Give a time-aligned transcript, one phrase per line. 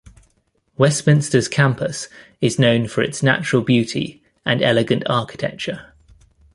[0.79, 2.07] Westminster's Campus
[2.41, 5.93] is known for its natural beauty and elegant architecture.